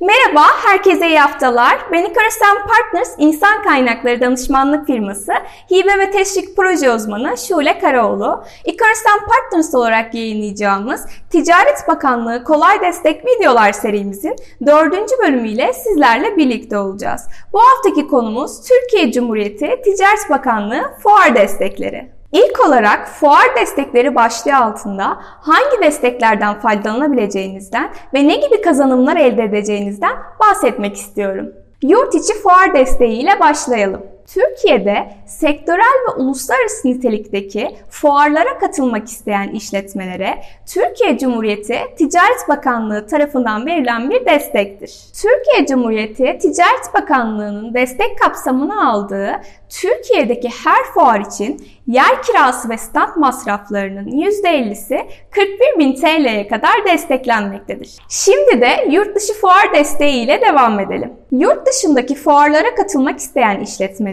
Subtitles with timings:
[0.00, 1.78] Merhaba, herkese iyi haftalar.
[1.92, 5.32] Ben Icarus'tan Partners İnsan Kaynakları Danışmanlık Firması
[5.70, 8.44] Hibe ve Teşvik Proje Uzmanı Şule Karaoğlu.
[8.64, 14.36] Icarus'tan Partners olarak yayınlayacağımız Ticaret Bakanlığı Kolay Destek Videolar serimizin
[14.66, 17.28] dördüncü bölümüyle sizlerle birlikte olacağız.
[17.52, 22.19] Bu haftaki konumuz Türkiye Cumhuriyeti Ticaret Bakanlığı Fuar Destekleri.
[22.32, 30.16] İlk olarak fuar destekleri başlığı altında hangi desteklerden faydalanabileceğinizden ve ne gibi kazanımlar elde edeceğinizden
[30.40, 31.52] bahsetmek istiyorum.
[31.82, 34.02] Yurt içi fuar desteği ile başlayalım.
[34.34, 44.10] Türkiye'de sektörel ve uluslararası nitelikteki fuarlara katılmak isteyen işletmelere Türkiye Cumhuriyeti Ticaret Bakanlığı tarafından verilen
[44.10, 44.94] bir destektir.
[45.22, 53.16] Türkiye Cumhuriyeti Ticaret Bakanlığı'nın destek kapsamına aldığı Türkiye'deki her fuar için yer kirası ve stand
[53.16, 57.96] masraflarının %50'si 41 bin TL'ye kadar desteklenmektedir.
[58.08, 61.12] Şimdi de yurt dışı fuar desteği ile devam edelim.
[61.32, 63.60] Yurt dışındaki fuarlara katılmak isteyen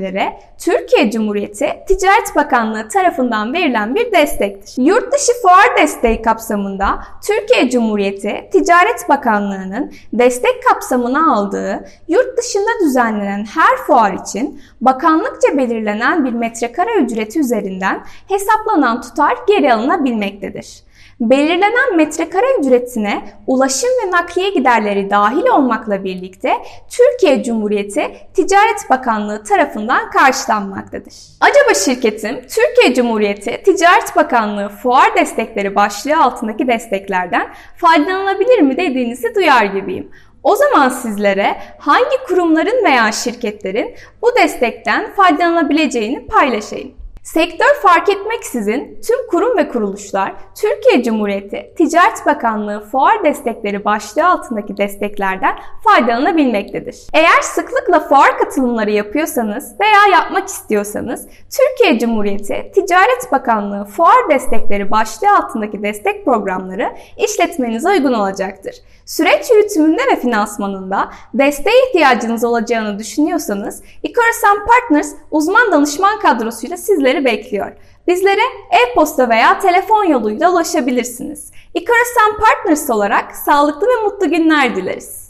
[0.07, 4.83] işletmelere Türkiye Cumhuriyeti Ticaret Bakanlığı tarafından verilen bir destektir.
[4.83, 13.45] Yurt dışı fuar desteği kapsamında Türkiye Cumhuriyeti Ticaret Bakanlığı'nın destek kapsamına aldığı yurt dışında düzenlenen
[13.45, 20.86] her fuar için bakanlıkça belirlenen bir metrekare ücreti üzerinden hesaplanan tutar geri alınabilmektedir
[21.19, 26.53] belirlenen metrekare ücretine ulaşım ve nakliye giderleri dahil olmakla birlikte
[26.89, 31.13] Türkiye Cumhuriyeti Ticaret Bakanlığı tarafından karşılanmaktadır.
[31.41, 39.65] Acaba şirketim Türkiye Cumhuriyeti Ticaret Bakanlığı fuar destekleri başlığı altındaki desteklerden faydalanabilir mi dediğinizi duyar
[39.65, 40.11] gibiyim.
[40.43, 47.06] O zaman sizlere hangi kurumların veya şirketlerin bu destekten faydalanabileceğini paylaşayım.
[47.33, 54.77] Sektör fark etmeksizin tüm kurum ve kuruluşlar Türkiye Cumhuriyeti Ticaret Bakanlığı fuar destekleri başlığı altındaki
[54.77, 57.07] desteklerden faydalanabilmektedir.
[57.13, 61.27] Eğer sıklıkla fuar katılımları yapıyorsanız veya yapmak istiyorsanız
[61.57, 68.75] Türkiye Cumhuriyeti Ticaret Bakanlığı fuar destekleri başlığı altındaki destek programları işletmenize uygun olacaktır.
[69.05, 77.71] Süreç yürütümünde ve finansmanında desteğe ihtiyacınız olacağını düşünüyorsanız Icarasan Partners uzman danışman kadrosuyla sizleri bekliyor.
[78.07, 78.41] Bizlere
[78.71, 81.51] e-posta veya telefon yoluyla ulaşabilirsiniz.
[81.73, 85.26] Icarasan Partners olarak sağlıklı ve mutlu günler dileriz.